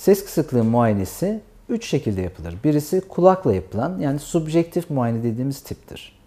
Ses 0.00 0.24
kısıklığı 0.24 0.64
muayenesi 0.64 1.40
üç 1.68 1.86
şekilde 1.86 2.20
yapılır. 2.20 2.54
Birisi 2.64 3.00
kulakla 3.00 3.54
yapılan 3.54 3.98
yani 3.98 4.18
subjektif 4.18 4.90
muayene 4.90 5.22
dediğimiz 5.22 5.60
tiptir. 5.60 6.18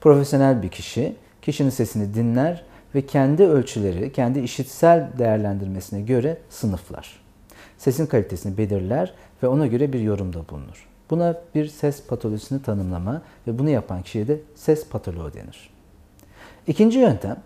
Profesyonel 0.00 0.62
bir 0.62 0.68
kişi 0.68 1.16
kişinin 1.42 1.70
sesini 1.70 2.14
dinler 2.14 2.64
ve 2.94 3.06
kendi 3.06 3.42
ölçüleri, 3.42 4.12
kendi 4.12 4.40
işitsel 4.40 5.08
değerlendirmesine 5.18 6.00
göre 6.00 6.38
sınıflar. 6.50 7.20
Sesin 7.78 8.06
kalitesini 8.06 8.58
belirler 8.58 9.14
ve 9.42 9.48
ona 9.48 9.66
göre 9.66 9.92
bir 9.92 10.00
yorumda 10.00 10.48
bulunur. 10.48 10.88
Buna 11.10 11.36
bir 11.54 11.66
ses 11.66 12.06
patolojisini 12.06 12.62
tanımlama 12.62 13.22
ve 13.46 13.58
bunu 13.58 13.70
yapan 13.70 14.02
kişiye 14.02 14.28
de 14.28 14.40
ses 14.54 14.88
patoloğu 14.88 15.34
denir. 15.34 15.70
İkinci 16.66 16.98
yöntem, 16.98 17.36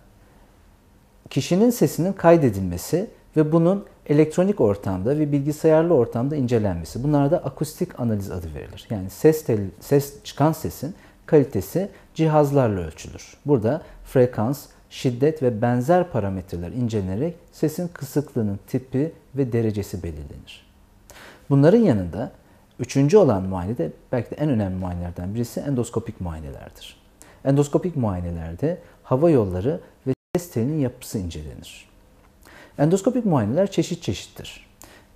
kişinin 1.31 1.71
sesinin 1.71 2.13
kaydedilmesi 2.13 3.11
ve 3.37 3.53
bunun 3.53 3.85
elektronik 4.07 4.61
ortamda 4.61 5.19
ve 5.19 5.33
bilgisayarlı 5.33 5.95
ortamda 5.95 6.37
incelenmesi. 6.37 7.03
Bunlara 7.03 7.31
da 7.31 7.39
akustik 7.39 8.01
analiz 8.01 8.31
adı 8.31 8.55
verilir. 8.55 8.87
Yani 8.91 9.11
ses, 9.11 9.45
tel, 9.45 9.61
ses 9.81 10.25
çıkan 10.25 10.53
sesin 10.53 10.95
kalitesi 11.27 11.89
cihazlarla 12.15 12.81
ölçülür. 12.81 13.37
Burada 13.47 13.83
frekans, 14.05 14.67
şiddet 14.91 15.43
ve 15.43 15.63
benzer 15.63 16.11
parametreler 16.11 16.73
incelenerek 16.73 17.37
sesin 17.53 17.89
kısıklığının 17.89 18.59
tipi 18.67 19.13
ve 19.35 19.53
derecesi 19.53 20.03
belirlenir. 20.03 20.67
Bunların 21.51 21.79
yanında 21.79 22.33
üçüncü 22.81 23.17
olan 23.17 23.43
muayene 23.43 23.79
de 23.79 23.93
belki 24.13 24.31
de 24.31 24.35
en 24.35 24.51
önemli 24.51 24.77
muayenelerden 24.77 25.35
birisi 25.35 25.61
endoskopik 25.61 26.21
muayenelerdir. 26.21 26.97
Endoskopik 27.45 27.97
muayenelerde 27.97 28.79
hava 29.03 29.31
yolları 29.31 29.81
ve 30.07 30.13
ses 30.37 30.51
telinin 30.51 30.79
yapısı 30.79 31.19
incelenir. 31.19 31.92
Endoskopik 32.79 33.25
muayeneler 33.25 33.71
çeşit 33.71 34.03
çeşittir. 34.03 34.67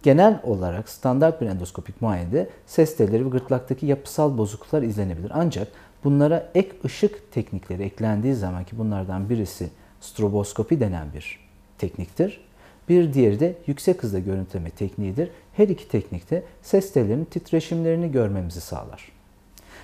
Genel 0.02 0.41
olarak 0.42 0.88
standart 0.88 1.41
bir 1.41 1.47
endoskopik 1.47 2.02
muayenede 2.02 2.48
ses 2.66 2.97
telleri 2.97 3.24
ve 3.24 3.28
gırtlaktaki 3.28 3.86
yapısal 3.86 4.39
bozukluklar 4.39 4.83
izlenebilir. 4.83 5.31
Ancak 5.34 5.69
bunlara 6.05 6.50
ek 6.55 6.70
ışık 6.84 7.33
teknikleri 7.33 7.83
eklendiği 7.83 8.34
zaman 8.34 8.64
ki 8.64 8.78
bunlardan 8.78 9.31
birisi 9.31 9.70
stroboskopi 10.00 10.81
denen 10.81 11.12
bir 11.14 11.39
tekniktir. 11.78 12.41
Bir 12.89 13.14
diğeri 13.14 13.41
de 13.41 13.55
yüksek 13.66 14.03
hızda 14.03 14.19
görüntüleme 14.19 14.70
tekniğidir. 14.70 15.31
Her 15.53 15.69
iki 15.69 15.88
teknikte 15.88 16.42
ses 16.62 16.92
tellerinin 16.92 17.25
titreşimlerini 17.25 18.12
görmemizi 18.12 18.61
sağlar. 18.61 19.12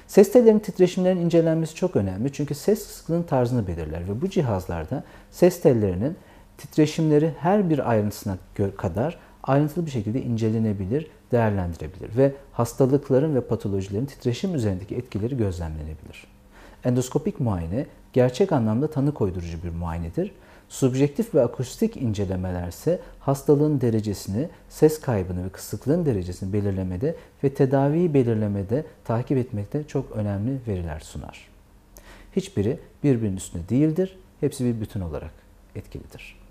Ses 0.07 0.33
tellerinin 0.33 0.59
titreşimlerinin 0.59 1.25
incelenmesi 1.25 1.75
çok 1.75 1.97
önemli 1.97 2.33
çünkü 2.33 2.55
ses 2.55 2.87
kısıklığının 2.87 3.23
tarzını 3.23 3.67
belirler 3.67 4.09
ve 4.09 4.21
bu 4.21 4.31
cihazlarda 4.31 5.05
ses 5.31 5.63
tellerinin 5.63 6.17
titreşimleri 6.63 7.33
her 7.39 7.71
bir 7.71 7.91
ayrıntısına 7.91 8.39
kadar 8.77 9.19
ayrıntılı 9.43 9.87
bir 9.87 9.91
şekilde 9.91 10.23
incelenebilir, 10.23 11.11
değerlendirebilir 11.33 12.17
ve 12.17 12.35
hastalıkların 12.53 13.35
ve 13.35 13.41
patolojilerin 13.41 14.07
titreşim 14.07 14.55
üzerindeki 14.55 14.97
etkileri 14.97 15.37
gözlemlenebilir. 15.37 16.27
Endoskopik 16.85 17.41
muayene 17.41 17.87
gerçek 18.13 18.53
anlamda 18.53 18.91
tanı 18.91 19.15
koydurucu 19.15 19.63
bir 19.63 19.71
muayenedir. 19.71 20.33
Subjektif 20.69 21.35
ve 21.35 21.43
akustik 21.43 21.97
incelemeler 21.97 22.69
ise 22.69 23.01
hastalığın 23.21 23.81
derecesini, 23.81 24.49
ses 24.69 25.01
kaybını 25.01 25.45
ve 25.45 25.49
kısıklığın 25.49 26.07
derecesini 26.07 26.53
belirlemede 26.53 27.17
ve 27.45 27.55
tedaviyi 27.55 28.15
belirlemede 28.15 28.85
takip 29.05 29.39
etmekte 29.39 29.85
çok 29.85 30.13
önemli 30.13 30.59
veriler 30.69 31.01
sunar. 31.01 31.49
Hiçbiri 32.37 32.79
birbirinin 33.05 33.37
üstünde 33.37 33.69
değildir. 33.69 34.19
Hepsi 34.41 34.65
bir 34.65 34.81
bütün 34.81 35.01
olarak 35.01 35.33
etkilidir. 35.75 36.42